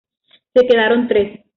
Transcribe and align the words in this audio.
Se 0.55 0.65
quedaron 0.65 1.07
tres. 1.07 1.41